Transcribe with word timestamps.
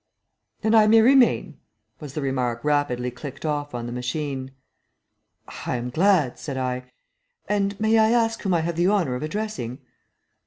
"Then 0.61 0.73
I 0.73 0.87
may 0.87 0.99
remain," 0.99 1.59
was 1.99 2.15
the 2.15 2.23
remark 2.23 2.63
rapidly 2.63 3.11
clicked 3.11 3.45
off 3.45 3.75
on 3.75 3.85
the 3.85 3.91
machine. 3.91 4.49
"I 5.67 5.75
am 5.75 5.91
glad," 5.91 6.39
said 6.39 6.57
I. 6.57 6.91
"And 7.47 7.79
may 7.79 7.99
I 7.99 8.09
ask 8.09 8.41
whom 8.41 8.55
I 8.55 8.61
have 8.61 8.77
the 8.77 8.87
honor 8.87 9.13
of 9.13 9.21
addressing?" 9.21 9.77